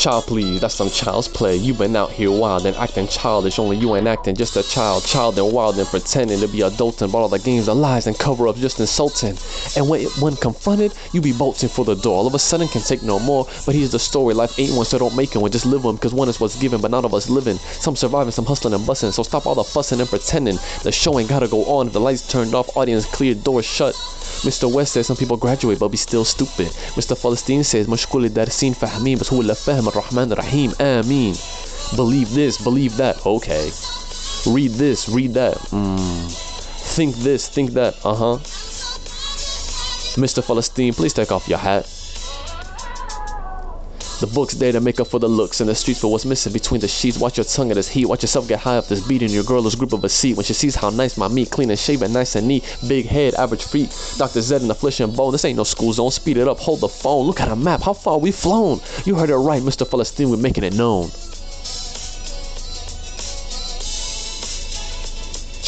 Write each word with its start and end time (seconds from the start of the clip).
Child, 0.00 0.28
please, 0.28 0.62
that's 0.62 0.74
some 0.74 0.88
child's 0.88 1.28
play. 1.28 1.56
You 1.56 1.74
been 1.74 1.94
out 1.94 2.10
here 2.10 2.30
wild 2.30 2.64
and 2.64 2.74
acting 2.78 3.06
childish, 3.06 3.58
only 3.58 3.76
you 3.76 3.94
ain't 3.94 4.06
acting 4.06 4.34
just 4.34 4.56
a 4.56 4.62
child. 4.62 5.04
Child 5.04 5.38
and 5.38 5.52
wild 5.52 5.76
and 5.78 5.86
pretending 5.86 6.40
to 6.40 6.48
be 6.48 6.60
adulting, 6.60 7.02
and 7.02 7.14
all 7.14 7.28
the 7.28 7.38
games 7.38 7.68
are 7.68 7.74
lies 7.74 8.06
and 8.06 8.18
cover 8.18 8.48
up 8.48 8.56
just 8.56 8.80
insulting. 8.80 9.36
And 9.76 9.90
when, 9.90 10.06
when 10.18 10.36
confronted, 10.36 10.94
you 11.12 11.20
be 11.20 11.34
bolting 11.34 11.68
for 11.68 11.84
the 11.84 11.96
door. 11.96 12.16
All 12.16 12.26
of 12.26 12.32
a 12.32 12.38
sudden 12.38 12.66
can 12.68 12.80
take 12.80 13.02
no 13.02 13.18
more, 13.18 13.46
but 13.66 13.74
here's 13.74 13.90
the 13.90 13.98
story. 13.98 14.32
Life 14.32 14.58
ain't 14.58 14.72
one, 14.72 14.86
so 14.86 14.98
don't 14.98 15.14
make 15.14 15.34
it 15.34 15.38
one. 15.38 15.50
Just 15.50 15.66
live 15.66 15.84
one, 15.84 15.98
cause 15.98 16.14
one 16.14 16.30
is 16.30 16.40
what's 16.40 16.56
given, 16.56 16.80
but 16.80 16.90
none 16.90 17.04
of 17.04 17.12
us 17.12 17.28
living. 17.28 17.58
Some 17.58 17.94
surviving, 17.94 18.32
some 18.32 18.46
hustling 18.46 18.72
and 18.72 18.86
busting. 18.86 19.12
So 19.12 19.22
stop 19.22 19.44
all 19.44 19.54
the 19.54 19.64
fussing 19.64 20.00
and 20.00 20.08
pretending. 20.08 20.58
The 20.82 20.92
show 20.92 21.18
ain't 21.18 21.28
gotta 21.28 21.46
go 21.46 21.66
on. 21.66 21.88
If 21.88 21.92
the 21.92 22.00
lights 22.00 22.26
turned 22.26 22.54
off, 22.54 22.74
audience 22.74 23.04
clear, 23.04 23.34
doors 23.34 23.66
shut. 23.66 23.94
Mr. 24.43 24.71
West 24.71 24.93
says 24.93 25.07
some 25.07 25.17
people 25.17 25.37
graduate 25.37 25.79
but 25.79 25.89
be 25.89 25.97
still 25.97 26.25
stupid. 26.25 26.67
Mr. 26.95 27.15
Palestine 27.21 27.63
says 27.63 27.89
مش 27.89 28.07
كل 28.07 28.25
الدارسين 28.25 28.73
فاهمين 28.73 29.17
بس 29.17 29.33
هو 29.33 29.41
اللي 29.41 29.55
فاهم 29.55 29.87
الرحمن 29.87 30.31
الرحيم 30.31 30.73
آمين. 30.81 31.35
Believe 31.95 32.33
this, 32.33 32.57
believe 32.57 32.97
that. 32.97 33.25
Okay. 33.25 33.71
Read 34.47 34.71
this, 34.71 35.07
read 35.09 35.33
that. 35.33 35.57
Mm. 35.71 36.31
Think 36.95 37.15
this, 37.15 37.47
think 37.47 37.71
that. 37.73 37.93
Uh-huh. 38.03 38.37
Mr. 40.17 40.45
Palestine, 40.45 40.93
please 40.93 41.13
take 41.13 41.31
off 41.31 41.47
your 41.47 41.59
hat. 41.59 41.85
The 44.20 44.26
book's 44.26 44.52
there 44.52 44.72
to 44.72 44.80
make 44.80 45.00
up 45.00 45.06
for 45.06 45.18
the 45.18 45.28
looks, 45.28 45.60
and 45.60 45.70
the 45.70 45.74
streets 45.74 46.00
for 46.00 46.12
what's 46.12 46.26
missing 46.26 46.52
between 46.52 46.82
the 46.82 46.88
sheets. 46.88 47.18
Watch 47.18 47.38
your 47.38 47.44
tongue 47.44 47.70
in 47.70 47.76
this 47.76 47.88
heat. 47.88 48.04
Watch 48.04 48.22
yourself 48.22 48.46
get 48.46 48.58
high 48.58 48.76
up 48.76 48.86
this 48.86 49.00
beat, 49.06 49.22
and 49.22 49.30
your 49.30 49.44
girl 49.44 49.66
is 49.66 49.74
grip 49.74 49.94
of 49.94 50.04
a 50.04 50.10
seat. 50.10 50.36
When 50.36 50.44
she 50.44 50.52
sees 50.52 50.74
how 50.74 50.90
nice 50.90 51.16
my 51.16 51.26
meat, 51.26 51.50
clean 51.50 51.70
and 51.70 51.78
shaven, 51.78 52.12
nice 52.12 52.36
and 52.36 52.46
neat. 52.46 52.64
Big 52.86 53.06
head, 53.06 53.34
average 53.36 53.64
feet. 53.64 53.88
Dr. 54.18 54.42
Z 54.42 54.56
in 54.56 54.68
the 54.68 54.74
flesh 54.74 55.00
and 55.00 55.16
bone. 55.16 55.32
This 55.32 55.46
ain't 55.46 55.56
no 55.56 55.64
school 55.64 55.94
zone. 55.94 56.10
Speed 56.10 56.36
it 56.36 56.48
up, 56.48 56.58
hold 56.58 56.80
the 56.80 56.88
phone. 56.88 57.26
Look 57.26 57.40
at 57.40 57.48
a 57.48 57.56
map. 57.56 57.80
How 57.80 57.94
far 57.94 58.18
we 58.18 58.30
flown? 58.30 58.80
You 59.06 59.14
heard 59.14 59.30
it 59.30 59.36
right, 59.36 59.62
Mr. 59.62 59.90
Palestine. 59.90 60.28
We're 60.28 60.36
making 60.36 60.64
it 60.64 60.74
known. 60.74 61.10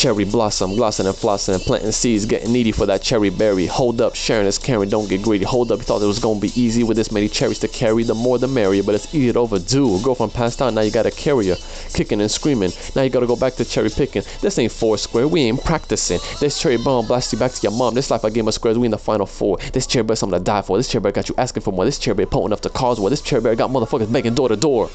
Cherry 0.03 0.25
blossom, 0.25 0.75
glossing 0.75 1.07
and 1.07 1.15
flossing 1.15 1.55
and 1.55 1.63
planting 1.63 1.93
seeds, 1.93 2.27
getting 2.27 2.53
needy 2.53 2.73
for 2.73 2.87
that 2.87 3.03
cherry 3.03 3.31
berry. 3.31 3.67
Hold 3.67 4.01
up, 4.01 4.17
sharing 4.17 4.49
is 4.49 4.59
caring, 4.59 4.89
don't 4.89 5.09
get 5.09 5.23
greedy. 5.23 5.45
Hold 5.45 5.71
up, 5.71 5.79
you 5.79 5.85
thought 5.85 6.03
it 6.03 6.07
was 6.07 6.19
gonna 6.19 6.41
be 6.41 6.51
easy 6.61 6.83
with 6.83 6.97
this 6.97 7.13
many 7.13 7.29
cherries 7.29 7.61
to 7.61 7.69
carry. 7.69 8.03
The 8.03 8.13
more 8.13 8.37
the 8.37 8.49
merrier, 8.49 8.83
but 8.83 8.97
it's 8.97 9.15
easy 9.15 9.33
to 9.33 9.39
overdo. 9.39 10.03
Girl 10.03 10.17
from 10.17 10.31
past 10.31 10.61
out, 10.61 10.75
now 10.75 10.81
you 10.81 10.91
gotta 10.91 11.13
carry 11.13 11.51
her. 11.51 11.57
Kicking 11.95 12.21
and 12.21 12.29
screaming, 12.29 12.73
now 12.97 13.03
you 13.03 13.11
gotta 13.11 13.29
go 13.29 13.37
back 13.37 13.55
to 13.55 13.65
cherry 13.65 13.91
picking. 13.91 14.25
This 14.41 14.59
ain't 14.59 14.73
four 14.73 14.99
square, 14.99 15.29
we 15.29 15.43
ain't 15.43 15.63
practicing. 15.63 16.19
This 16.41 16.61
cherry 16.61 16.79
bomb 16.79 17.07
blast 17.07 17.33
you 17.33 17.39
back 17.39 17.53
to 17.53 17.63
your 17.63 17.71
mom. 17.71 17.95
This 17.95 18.11
life 18.11 18.25
I 18.25 18.31
gave 18.31 18.49
of 18.49 18.55
squares, 18.55 18.77
we 18.77 18.87
in 18.87 18.91
the 18.91 18.99
final 18.99 19.27
four. 19.27 19.59
This 19.73 19.87
cherry 19.87 20.03
bear 20.03 20.17
something 20.17 20.37
to 20.37 20.45
die 20.45 20.63
for. 20.63 20.79
This 20.79 20.89
cherry 20.89 21.03
bear 21.03 21.13
got 21.13 21.29
you 21.29 21.37
asking 21.39 21.63
for 21.63 21.73
more. 21.73 21.85
This 21.85 22.01
cherry 22.01 22.17
bear 22.17 22.27
potent 22.27 22.49
enough 22.49 22.63
to 22.63 22.71
cause 22.71 22.99
war. 22.99 23.09
This 23.09 23.23
cherry 23.23 23.41
bear 23.41 23.55
got 23.55 23.71
motherfuckers 23.71 24.13
begging 24.13 24.35
door 24.35 24.49
to 24.49 24.57
door. 24.57 24.91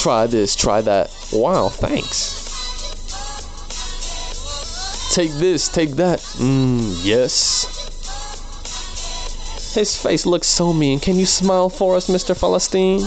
Try 0.00 0.26
this, 0.26 0.56
try 0.56 0.80
that. 0.80 1.10
Wow, 1.30 1.68
thanks. 1.68 2.40
Take 5.14 5.30
this, 5.32 5.68
take 5.68 5.90
that. 5.96 6.20
Mmm, 6.38 7.04
yes. 7.04 7.66
His 9.74 9.94
face 9.94 10.24
looks 10.24 10.46
so 10.46 10.72
mean. 10.72 11.00
Can 11.00 11.16
you 11.18 11.26
smile 11.26 11.68
for 11.68 11.96
us, 11.96 12.08
Mr. 12.08 12.34
Palestine? 12.38 13.02